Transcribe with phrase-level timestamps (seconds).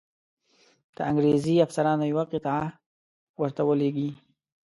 [0.95, 2.65] د انګرېزي افسرانو یوه قطعه
[3.41, 4.09] ورته ولیږي.